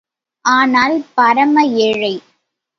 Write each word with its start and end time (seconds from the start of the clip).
ஆனால் 0.45 0.95
பரம 1.15 1.65
ஏழை. 1.81 2.13